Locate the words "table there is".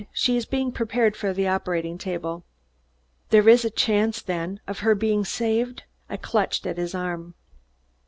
1.99-3.63